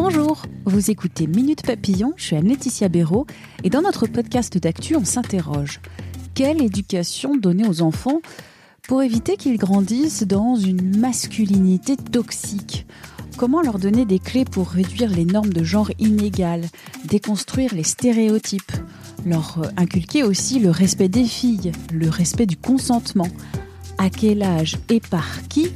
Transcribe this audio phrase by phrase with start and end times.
[0.00, 3.26] Bonjour, vous écoutez Minute Papillon, je suis Anne-Laetitia Béraud
[3.64, 5.80] et dans notre podcast d'actu, on s'interroge.
[6.36, 8.20] Quelle éducation donner aux enfants
[8.86, 12.86] pour éviter qu'ils grandissent dans une masculinité toxique?
[13.36, 16.68] Comment leur donner des clés pour réduire les normes de genre inégales,
[17.04, 18.72] déconstruire les stéréotypes,
[19.26, 23.28] leur euh, inculquer aussi le respect des filles, le respect du consentement?
[23.98, 25.72] À quel âge et par qui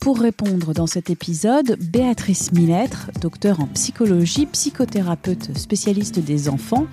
[0.00, 6.86] pour répondre dans cet épisode, Béatrice Millettre, docteur en psychologie, psychothérapeute spécialiste des enfants.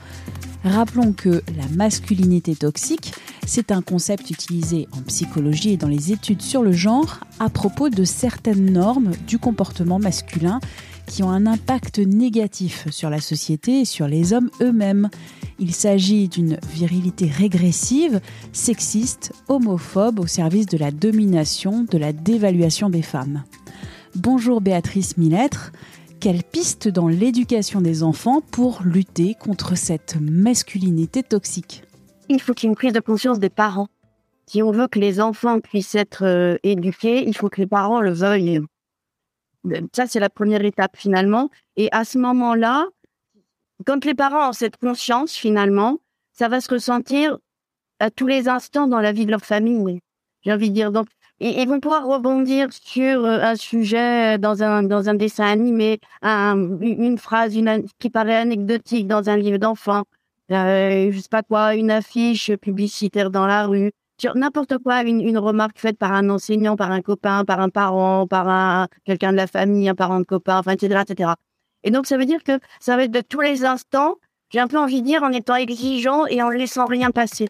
[0.65, 3.13] Rappelons que la masculinité toxique,
[3.45, 7.89] c'est un concept utilisé en psychologie et dans les études sur le genre à propos
[7.89, 10.59] de certaines normes du comportement masculin
[11.05, 15.09] qui ont un impact négatif sur la société et sur les hommes eux-mêmes.
[15.59, 18.21] Il s'agit d'une virilité régressive,
[18.53, 23.43] sexiste, homophobe au service de la domination, de la dévaluation des femmes.
[24.15, 25.71] Bonjour Béatrice Millettre.
[26.19, 31.83] Quelle piste dans l'éducation des enfants pour lutter contre cette masculinité toxique?
[32.29, 33.87] Il faut qu'il y ait une prise de conscience des parents.
[34.45, 38.01] Si on veut que les enfants puissent être euh, éduqués, il faut que les parents
[38.01, 38.61] le veuillent.
[39.93, 41.49] Ça, c'est la première étape finalement.
[41.75, 42.87] Et à ce moment-là,
[43.85, 45.99] quand les parents ont cette conscience, finalement,
[46.33, 47.37] ça va se ressentir
[47.99, 49.99] à tous les instants dans la vie de leur famille.
[50.43, 50.91] J'ai envie de dire.
[50.91, 51.07] Donc,
[51.39, 57.17] ils vont pouvoir rebondir sur euh, un sujet dans un dans un dessin animé, une
[57.19, 57.55] phrase
[57.99, 60.03] qui paraît anecdotique dans un livre d'enfant,
[60.51, 65.21] euh, je sais pas quoi, une affiche publicitaire dans la rue, sur n'importe quoi, une,
[65.21, 69.31] une, remarque faite par un enseignant, par un copain, par un parent, par un quelqu'un
[69.31, 71.31] de la famille, un parent de copain, enfin, etc., etc.
[71.83, 74.15] Et donc, ça veut dire que ça va être de tous les instants,
[74.51, 77.47] j'ai un peu envie de dire, en étant exigeant et en laissant rien passer.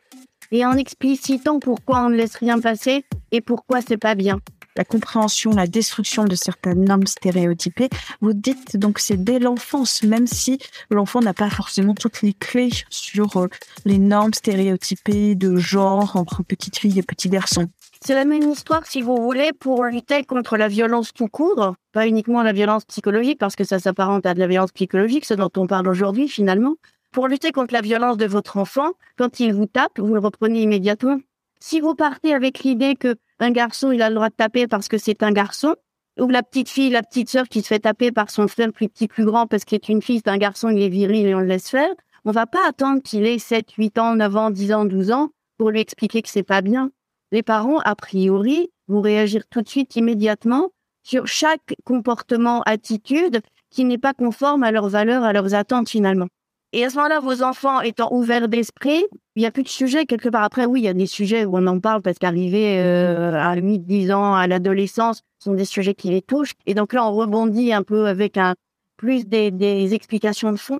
[0.51, 4.39] Et en explicitant pourquoi on ne laisse rien passer et pourquoi c'est pas bien
[4.77, 7.89] la compréhension, la destruction de certaines normes stéréotypées.
[8.21, 12.69] Vous dites donc c'est dès l'enfance, même si l'enfant n'a pas forcément toutes les clés
[12.89, 13.47] sur euh,
[13.85, 17.67] les normes stéréotypées de genre entre petites filles et petits garçons.
[18.01, 22.07] C'est la même histoire, si vous voulez, pour lutter contre la violence tout court, pas
[22.07, 25.49] uniquement la violence psychologique, parce que ça s'apparente à de la violence psychologique, ce dont
[25.57, 26.75] on parle aujourd'hui finalement.
[27.11, 30.61] Pour lutter contre la violence de votre enfant, quand il vous tape, vous le reprenez
[30.61, 31.17] immédiatement.
[31.59, 34.87] Si vous partez avec l'idée que un garçon, il a le droit de taper parce
[34.87, 35.75] que c'est un garçon,
[36.19, 38.89] ou la petite fille, la petite sœur qui se fait taper par son frère plus
[38.89, 41.35] petit, plus grand parce qu'il est une fille, c'est un garçon, il est viril et
[41.35, 41.89] on le laisse faire,
[42.25, 45.29] on va pas attendre qu'il ait 7, 8 ans, 9 ans, 10 ans, 12 ans
[45.57, 46.91] pour lui expliquer que c'est pas bien
[47.31, 50.71] les parents, a priori, vont réagir tout de suite, immédiatement,
[51.03, 56.27] sur chaque comportement, attitude qui n'est pas conforme à leurs valeurs, à leurs attentes finalement.
[56.73, 59.05] Et à ce moment-là, vos enfants étant ouverts d'esprit,
[59.35, 60.43] il n'y a plus de sujet quelque part.
[60.43, 63.55] Après, oui, il y a des sujets où on en parle parce qu'arriver euh, à
[63.55, 66.53] 8, 10 ans, à l'adolescence, sont des sujets qui les touchent.
[66.65, 68.55] Et donc là, on rebondit un peu avec un
[68.97, 70.79] plus des, des explications de fond.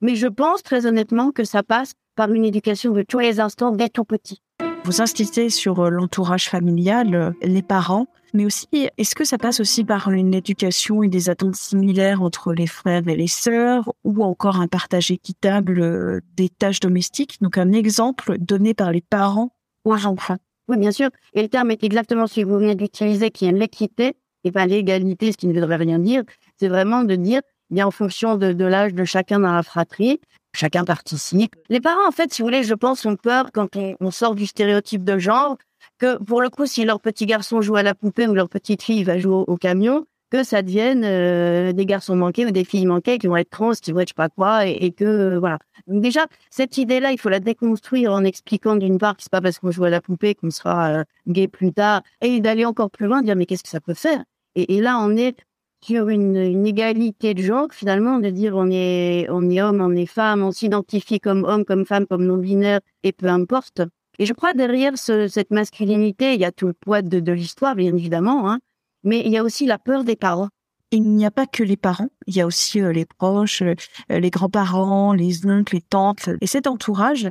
[0.00, 3.70] Mais je pense très honnêtement que ça passe par une éducation de tous les instants
[3.70, 4.42] dès tout petit.
[4.84, 9.60] Vous insistez sur euh, l'entourage familial, euh, les parents, mais aussi, est-ce que ça passe
[9.60, 14.22] aussi par une éducation et des attentes similaires entre les frères et les sœurs, ou
[14.22, 17.38] encore un partage équitable euh, des tâches domestiques?
[17.40, 19.52] Donc un exemple donné par les parents
[19.84, 20.36] aux enfants.
[20.68, 21.10] Oui, bien sûr.
[21.34, 24.66] Et le terme est exactement celui que vous venez d'utiliser, qui est l'équité, et pas
[24.66, 26.22] l'égalité, ce qui ne voudrait rien dire.
[26.56, 27.40] C'est vraiment de dire,
[27.70, 30.20] bien en fonction de l'âge de chacun dans la fratrie,
[30.54, 31.56] chacun participe.
[31.68, 34.46] Les parents, en fait, si vous voulez, je pense, ont peur quand on, sort du
[34.46, 35.56] stéréotype de genre,
[35.98, 38.82] que pour le coup, si leur petit garçon joue à la poupée ou leur petite
[38.82, 42.86] fille va jouer au, camion, que ça devienne euh, des garçons manqués ou des filles
[42.86, 45.38] manquées qui vont être trans, qui vont être je sais pas quoi, et, que euh,
[45.38, 45.58] voilà.
[45.86, 49.40] Donc déjà, cette idée-là, il faut la déconstruire en expliquant d'une part que c'est pas
[49.40, 52.90] parce qu'on joue à la poupée qu'on sera euh, gay plus tard, et d'aller encore
[52.90, 54.22] plus loin, dire mais qu'est-ce que ça peut faire?
[54.54, 55.36] Et, et, là, on est
[55.80, 60.06] sur une, égalité de genre, finalement, de dire on est, on est homme, on est
[60.06, 63.82] femme, on s'identifie comme homme, comme femme, comme non-binaire, et peu importe.
[64.18, 67.32] Et je crois derrière ce, cette masculinité, il y a tout le poids de, de
[67.32, 68.58] l'histoire, bien évidemment, hein,
[69.04, 70.48] mais il y a aussi la peur des parents.
[70.90, 73.74] Il n'y a pas que les parents, il y a aussi euh, les proches, euh,
[74.08, 77.28] les grands-parents, les oncles, les tantes, et cet entourage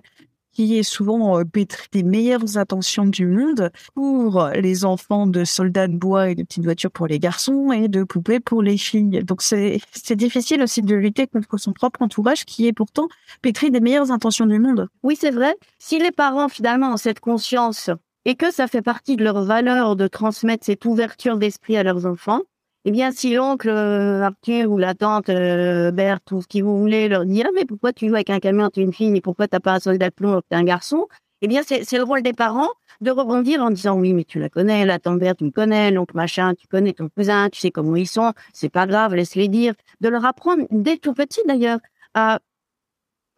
[0.58, 5.88] qui est souvent euh, pétri des meilleures intentions du monde pour les enfants de soldats
[5.88, 9.24] de bois et de petites voitures pour les garçons et de poupées pour les filles.
[9.24, 13.08] Donc c'est difficile aussi de lutter contre son propre entourage qui est pourtant
[13.44, 14.88] pétri des meilleures intentions du monde.
[15.04, 15.56] Oui, c'est vrai.
[15.78, 17.92] Si les parents finalement ont cette conscience
[18.26, 22.08] et que ça fait partie de leur valeur de transmettre cette ouverture d'esprit à leurs
[22.08, 22.42] enfants,
[22.88, 26.80] eh bien, si l'oncle euh, Arthur ou la tante euh, Berthe ou ce qui vous
[26.80, 29.12] voulez leur dit ah mais pourquoi tu joues avec un camion tu es une fille
[29.12, 31.06] mais pourquoi t'as pas un soldat de plomb t'es un garçon?
[31.42, 32.70] Eh bien c'est le rôle des parents
[33.02, 35.92] de rebondir en disant oui mais tu la connais la tante Berthe tu me connais
[35.92, 39.50] l'oncle machin tu connais ton cousin tu sais comment ils sont c'est pas grave laisse-les
[39.50, 39.74] dire.
[40.00, 41.80] De leur apprendre dès tout petit d'ailleurs
[42.14, 42.40] à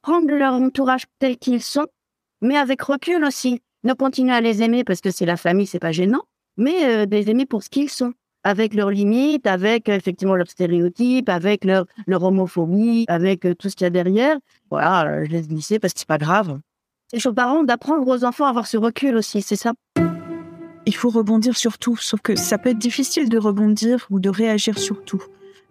[0.03, 1.87] prendre leur entourage tel qu'ils sont
[2.41, 3.63] mais avec recul aussi.
[3.83, 6.21] Ne continuer à les aimer parce que c'est la famille c'est pas gênant
[6.55, 8.13] mais euh, de les aimer pour ce qu'ils sont
[8.43, 13.75] avec leurs limites, avec effectivement leurs stéréotypes, avec leur, leur homophobie, avec euh, tout ce
[13.75, 14.37] qu'il y a derrière.
[14.69, 16.59] Voilà, euh, je laisse glisser parce que c'est pas grave.
[17.11, 19.73] C'est aux parents d'apprendre aux enfants à avoir ce recul aussi, c'est ça?
[20.85, 24.29] Il faut rebondir sur tout, sauf que ça peut être difficile de rebondir ou de
[24.29, 25.23] réagir sur tout,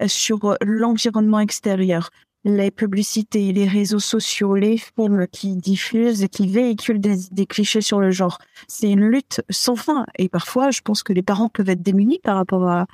[0.03, 2.11] euh, sur l'environnement extérieur
[2.44, 8.00] les publicités, les réseaux sociaux, les films qui diffusent et qui véhiculent des, clichés sur
[8.00, 8.38] le genre.
[8.69, 10.06] C'est une lutte sans fin.
[10.17, 12.87] Et parfois, je pense que les parents peuvent être démunis par rapport à,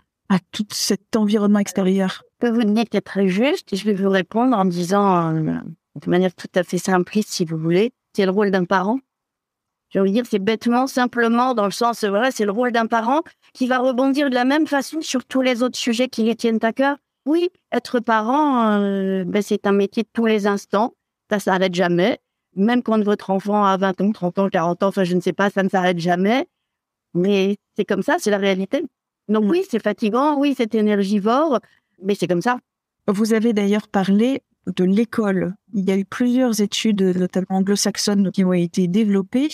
[0.51, 2.25] tout cet environnement extérieur.
[2.41, 5.59] Que vous dites est très juste je vais vous répondre en disant, euh,
[6.05, 8.99] de manière tout à fait simpliste, si vous voulez, c'est le rôle d'un parent.
[9.97, 13.23] Envie de dire, c'est bêtement, simplement, dans le sens, vrai, c'est le rôle d'un parent
[13.53, 16.59] qui va rebondir de la même façon sur tous les autres sujets qui les tiennent
[16.63, 16.97] à cœur.
[17.27, 20.95] Oui, être parent, euh, ben, c'est un métier de tous les instants.
[21.31, 22.19] Ça s'arrête jamais.
[22.55, 25.33] Même quand votre enfant a 20 ans, 30 ans, 40 ans, enfin, je ne sais
[25.33, 26.47] pas, ça ne s'arrête jamais.
[27.15, 28.85] Mais c'est comme ça, c'est la réalité.
[29.29, 31.61] Donc oui, c'est fatigant, oui, c'est énergivore,
[32.03, 32.59] mais c'est comme ça.
[33.07, 35.55] Vous avez d'ailleurs parlé de l'école.
[35.73, 39.49] Il y a eu plusieurs études, notamment anglo-saxonnes, qui ont été développées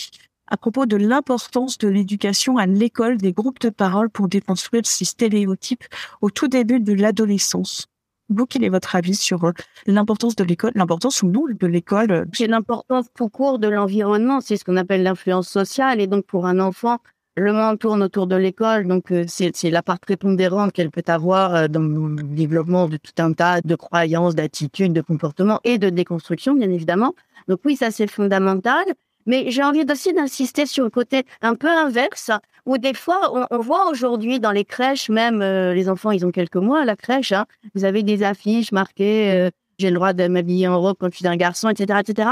[0.51, 5.05] à propos de l'importance de l'éducation à l'école des groupes de parole pour déconstruire ces
[5.05, 5.85] stéréotypes
[6.19, 7.87] au tout début de l'adolescence.
[8.29, 9.51] Vous, quel est votre avis sur euh,
[9.87, 14.57] l'importance de l'école, l'importance ou non de l'école C'est l'importance tout court de l'environnement, c'est
[14.57, 15.99] ce qu'on appelle l'influence sociale.
[15.99, 16.99] Et donc, pour un enfant,
[17.35, 21.55] le monde tourne autour de l'école, donc euh, c'est la part prépondérante qu'elle peut avoir
[21.55, 25.89] euh, dans le développement de tout un tas de croyances, d'attitudes, de comportements et de
[25.89, 27.13] déconstruction, bien évidemment.
[27.47, 28.83] Donc oui, ça c'est fondamental.
[29.25, 32.31] Mais j'ai envie aussi d'insister sur le côté un peu inverse,
[32.65, 36.31] où des fois, on, voit aujourd'hui dans les crèches, même euh, les enfants, ils ont
[36.31, 37.45] quelques mois à la crèche, hein,
[37.75, 41.17] vous avez des affiches marquées euh, j'ai le droit de m'habiller en robe quand je
[41.17, 42.29] suis un garçon, etc., etc.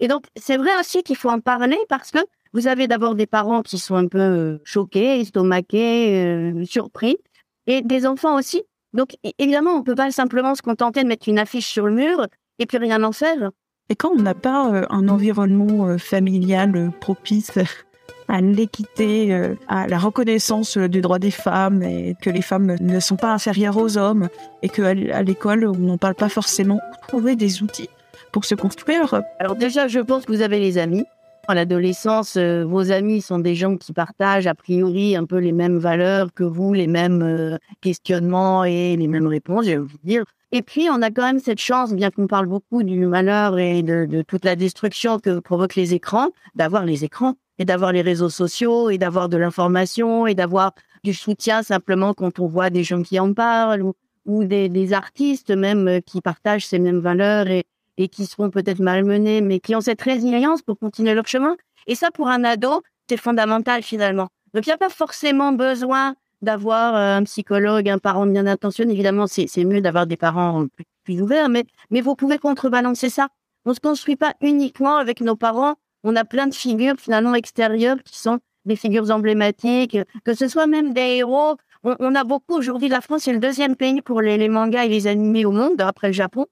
[0.00, 2.18] Et donc, c'est vrai aussi qu'il faut en parler parce que
[2.52, 7.16] vous avez d'abord des parents qui sont un peu euh, choqués, estomaqués, surpris,
[7.66, 8.64] et des enfants aussi.
[8.92, 12.26] Donc, évidemment, on peut pas simplement se contenter de mettre une affiche sur le mur
[12.58, 13.50] et puis rien en faire.
[13.90, 17.58] Et quand on n'a pas euh, un environnement euh, familial euh, propice
[18.28, 23.16] à l'équité, à la reconnaissance du droit des femmes et que les femmes ne sont
[23.16, 24.28] pas inférieures aux hommes
[24.62, 26.78] et qu'à l'école, on n'en parle pas forcément,
[27.08, 27.88] trouver des outils
[28.30, 29.20] pour se construire.
[29.40, 31.04] Alors déjà, je pense que vous avez les amis.
[31.48, 35.78] À l'adolescence, vos amis sont des gens qui partagent a priori un peu les mêmes
[35.78, 40.24] valeurs que vous, les mêmes questionnements et les mêmes réponses, j'ai envie de dire.
[40.52, 43.82] Et puis, on a quand même cette chance, bien qu'on parle beaucoup du malheur et
[43.82, 48.30] de, toute la destruction que provoquent les écrans, d'avoir les écrans et d'avoir les réseaux
[48.30, 50.72] sociaux et d'avoir de l'information et d'avoir
[51.04, 53.82] du soutien simplement quand on voit des gens qui en parlent
[54.26, 57.64] ou, des, artistes même euh, qui partagent ces mêmes valeurs et,
[57.96, 61.56] et qui seront peut-être malmenés, mais qui ont cette résilience pour continuer leur chemin.
[61.86, 64.28] Et ça, pour un ado, c'est fondamental finalement.
[64.52, 68.92] Donc, il n'y a pas forcément besoin d'avoir euh, un psychologue, un parent bien intentionné.
[68.92, 70.66] Évidemment, c'est mieux d'avoir des parents
[71.04, 73.28] plus, ouverts, mais, mais vous pouvez contrebalancer ça.
[73.64, 75.74] On se construit pas uniquement avec nos parents.
[76.04, 80.66] On a plein de figures finalement extérieures qui sont des figures emblématiques, que ce soit
[80.66, 81.56] même des héros.
[81.82, 82.88] On, a beaucoup aujourd'hui.
[82.88, 85.80] La France est le deuxième pays pour les, les mangas et les animés au monde,
[85.80, 86.46] après le Japon.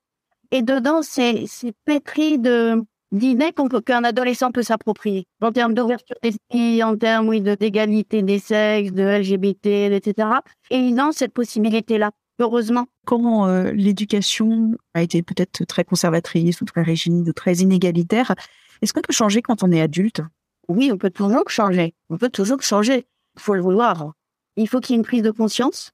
[0.51, 1.45] Et dedans, c'est
[1.85, 3.53] pétri de, d'idées
[3.85, 5.27] qu'un adolescent peut s'approprier.
[5.41, 10.29] En termes d'ouverture d'esprit, en termes, oui, d'égalité des sexes, de LGBT, etc.
[10.71, 12.87] Et ils ont cette possibilité-là, heureusement.
[13.07, 18.35] Comment euh, l'éducation a été peut-être très conservatrice ou très rigide ou très inégalitaire,
[18.83, 20.21] est-ce qu'on peut changer quand on est adulte?
[20.69, 21.95] Oui, on peut toujours changer.
[22.11, 23.07] On peut toujours changer.
[23.37, 24.13] Il faut le vouloir.
[24.57, 25.93] Il faut qu'il y ait une prise de conscience.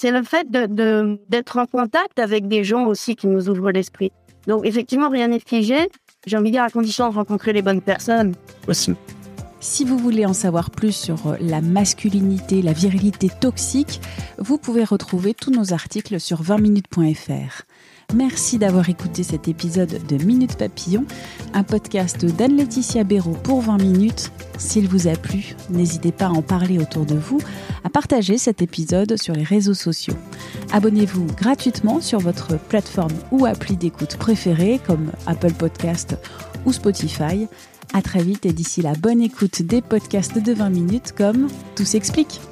[0.00, 4.12] C'est le fait de, d'être en contact avec des gens aussi qui nous ouvrent l'esprit.
[4.46, 5.88] Donc effectivement, rien n'est figé.
[6.26, 8.34] J'ai envie de dire à condition de rencontrer les bonnes personnes.
[9.68, 14.00] Si vous voulez en savoir plus sur la masculinité, la virilité toxique,
[14.38, 17.62] vous pouvez retrouver tous nos articles sur 20minutes.fr.
[18.14, 21.04] Merci d'avoir écouté cet épisode de Minute Papillon,
[21.52, 24.30] un podcast d'Anne-Laetitia Béraud pour 20 minutes.
[24.56, 27.40] S'il vous a plu, n'hésitez pas à en parler autour de vous,
[27.82, 30.16] à partager cet épisode sur les réseaux sociaux.
[30.72, 36.16] Abonnez-vous gratuitement sur votre plateforme ou appli d'écoute préférée comme Apple Podcast
[36.64, 37.48] ou Spotify.
[37.96, 41.86] À très vite et d'ici la bonne écoute des podcasts de 20 minutes comme Tout
[41.86, 42.42] s'explique.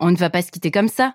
[0.00, 1.14] On ne va pas se quitter comme ça.